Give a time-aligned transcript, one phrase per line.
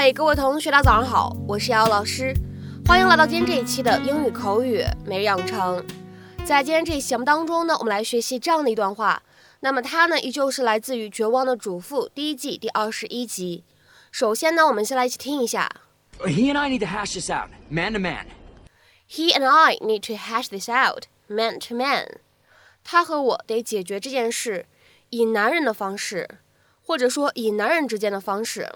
[0.00, 2.32] 嗨，各位同学，大家早上好，我是瑶瑶老师，
[2.86, 5.84] 欢迎来到今天这一期的英语口语每日养成。
[6.46, 9.20] 在今天这一期节目当中呢，我们来学习这样的一段话。
[9.58, 13.64] 那么它呢，依旧是来自于《绝望的主妇》第一季第二十一集。
[14.12, 15.68] 首先呢，我们先来一起听一下。
[16.20, 18.26] He and I need to hash this out, man to man.
[19.10, 22.18] He and I need to hash this out, man to man.
[22.84, 24.66] 他和我得解决这件事，
[25.10, 26.38] 以男人的方式，
[26.86, 28.70] 或者说以男人之间的方式。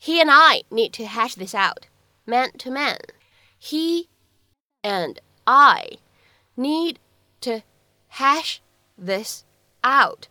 [0.00, 1.86] He and I need to hash this out,
[2.26, 2.98] man to man.
[3.60, 4.08] He
[4.82, 5.98] and I
[6.56, 6.96] need
[7.42, 7.62] to
[8.08, 8.60] hash
[8.98, 9.44] this
[9.84, 10.26] out,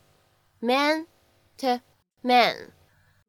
[0.60, 1.08] man
[1.60, 1.80] to
[2.22, 2.72] man.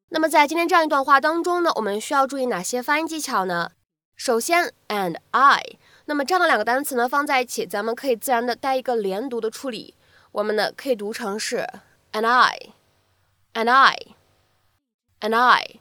[0.08, 3.70] 那么在今天这样一段话当中呢，我们需要注意哪些发音技巧呢？
[4.16, 9.94] 首先，and I，那么这样的两个单词呢放在一起，咱们可以自然的带一个连读的处理，
[10.32, 11.66] 我们呢可以读成是
[12.12, 15.78] and I，and I，and I。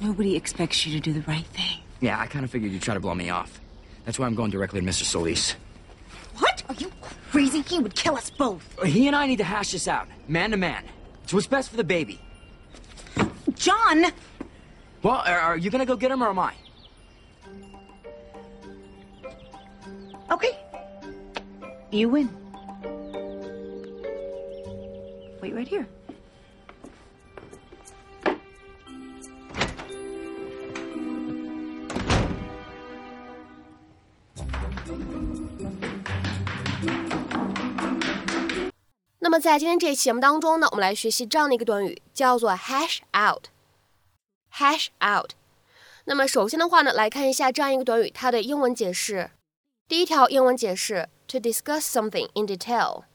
[0.00, 1.78] Nobody expects you to do the right thing.
[2.00, 3.60] Yeah, I kind of figured you'd try to blow me off.
[4.04, 5.04] That's why I'm going directly to Mr.
[5.04, 5.54] Solis.
[6.38, 6.62] What?
[6.68, 6.90] Are you
[7.30, 7.60] crazy?
[7.60, 8.82] He would kill us both.
[8.84, 10.84] He and I need to hash this out, man to man.
[11.24, 12.20] It's what's best for the baby.
[13.54, 14.06] John!
[15.02, 16.54] Well, are, you going to go get him or am I?
[20.30, 20.58] Okay.
[21.90, 22.39] You win.
[25.49, 25.85] Wait right here.
[39.19, 45.31] 那么在今天这期节目当中呢，我们来学习这样的一个短语，叫做 hash out。hash out。
[46.05, 49.31] 那么首先的话呢，来看一下这样一个短语它的英文解释。
[49.87, 53.05] 第一条英文解释：to discuss something in detail。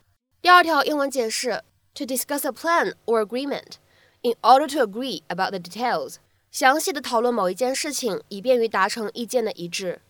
[0.42, 1.62] 第二条英文解释
[1.95, 3.77] ：to discuss a plan or agreement
[4.21, 6.17] in order to agree about the details。
[6.51, 10.01] 详细的讨论某一件事情，以便于达成意见的一致。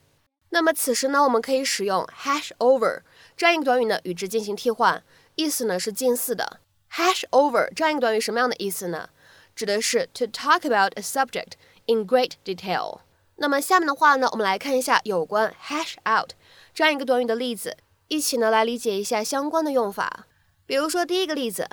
[0.50, 3.02] 那么此时呢，我们可以使用 hash over
[3.36, 5.04] 这样一个短语呢，与之进行替换。
[5.36, 6.60] 意思呢是近似的。
[6.92, 9.10] hash over 这样一个短语什么样的意思呢？
[9.56, 11.54] 指的是 to talk about a subject
[11.88, 13.00] in great detail。
[13.38, 16.32] 那么下面的话呢，我们来看一下有关 hash out
[16.74, 17.76] 这样一个短语的例子，
[18.08, 20.28] 一起呢来理解一下相关的用法。
[20.67, 21.69] 比如说第一个例子，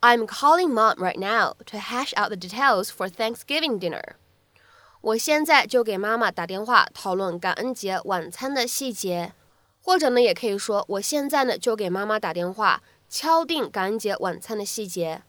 [0.00, 4.14] I'm calling mom right now to hash out the details for Thanksgiving dinner。
[5.00, 9.32] 我现在就给妈妈打电话讨论感恩节晚餐的细节，
[9.82, 12.82] 或者呢也可以说我现在呢就给妈妈打电话。
[13.14, 15.20] 敲定感恩节晚餐的细节。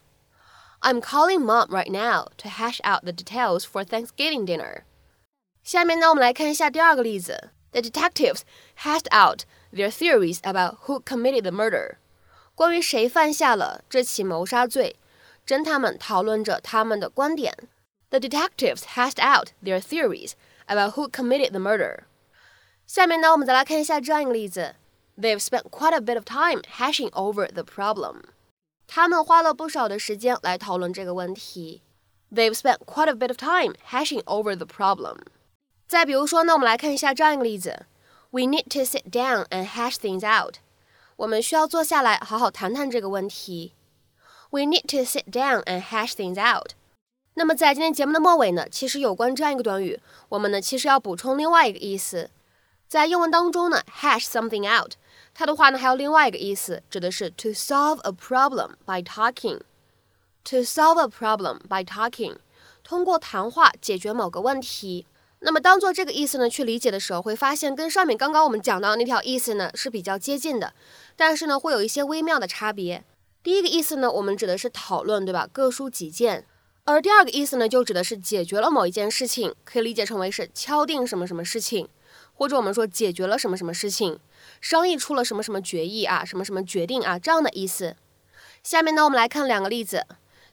[0.80, 4.84] I'm calling mom right now to hash out the details for Thanksgiving dinner。
[5.62, 7.50] 下面呢，我们来看一下第二个例子。
[7.72, 8.40] The detectives
[8.78, 9.40] hashed out
[9.70, 11.96] their theories about who committed the murder。
[12.58, 14.96] 关于谁犯下了这起谋杀罪，
[15.46, 17.52] 侦探们讨论着他们的观点。
[18.10, 20.32] The detectives hashed out their theories
[20.66, 22.04] about who committed the murder。
[22.86, 24.76] 下面呢，我们再来看一下这样一个例子。
[25.18, 28.22] They've spent quite a bit of time hashing over the problem.
[28.86, 31.82] 他们花了不少的时间来讨论这个问题。
[32.32, 35.18] They've spent quite a bit of time hashing over the problem.
[35.86, 37.86] 再比如说呢，我们来看一下这样一个例子：
[38.30, 40.56] We need to sit down and hash things out.
[41.19, 43.73] 我们需要坐下来好好谈谈这个问题。
[44.51, 46.71] We need to sit down and hash things out.
[47.33, 49.99] 那么在今天节目的末尾呢，其实有关这样一个短语，
[50.29, 52.29] 我们呢其实要补充另外一个意思。
[52.87, 54.93] 在英文当中呢，hash something out。
[55.33, 59.59] 它的话呢，还有另外一个意思，指的是 to solve a problem by talking。
[60.45, 62.37] to solve a problem by talking，
[62.81, 65.05] 通过谈话解决某个问题。
[65.41, 70.73] 那么当做这个意思呢去理解的时候，会发现跟上面刚刚我们讲到那条意思呢是比较接近的，
[71.15, 73.03] 但是呢会有一些微妙的差别。
[73.41, 75.47] 第一个意思呢，我们指的是讨论，对吧？
[75.51, 76.45] 各抒己见。
[76.83, 81.87] 而第二个意思呢，就指的是解决了某一件事情，可以理解成为是敲定什么什么事情。
[82.33, 84.19] 或者我们说解决了什么什么事情，
[84.59, 87.95] 商议出了什么什么决议啊，什么什么决定啊，这样的意思。
[88.63, 90.05] 下面呢，我们来看两个例子。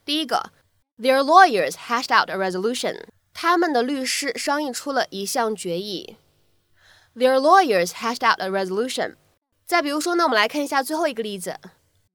[0.04, 0.50] 第一个
[0.98, 3.04] ，Their lawyers hashed out a resolution。
[3.38, 6.16] 他们的律师商议出了一项决议。
[7.14, 9.16] Their lawyers hashed out a resolution。
[9.66, 11.58] 再比如说呢，我们来看一下最后一个例子。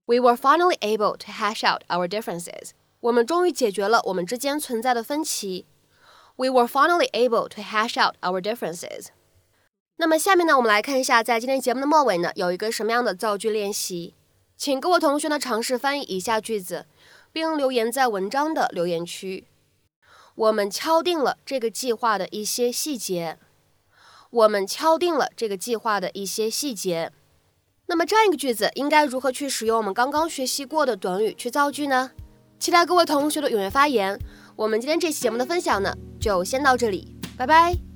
[0.08, 2.72] We were finally able to hash out our differences.
[3.02, 5.68] 我们终于解决了我们之间存在的分歧。
[6.38, 9.10] We were finally able to hash out our differences.
[9.98, 14.16] 那么下面呢，我们来看一下，在今天节目的末尾呢，有一个什么样的造句练习？
[14.58, 16.88] 请各位同学呢尝试翻译以下句子，
[17.32, 19.46] 并留言在文章的留言区。
[20.36, 23.38] 我们敲定了这个计划的一些细节。
[24.30, 27.12] 我们敲定了这个计划的一些细节。
[27.88, 32.12] 那么这样一个句子应该如何去使用我们刚刚学习过的短语去造句呢？
[32.58, 34.18] 期待各位同学的踊跃发言。
[34.56, 37.91] 我们今天这期节目的分享呢，就先到这里，拜拜。